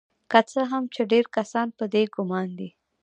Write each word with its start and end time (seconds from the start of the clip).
که 0.31 0.39
څه 0.49 0.61
هم 0.71 0.83
چې 0.93 1.01
ډیر 1.11 1.25
کسان 1.37 1.67
په 1.77 1.83
دې 1.93 2.03
ګمان 2.15 2.49
دي 2.59 2.69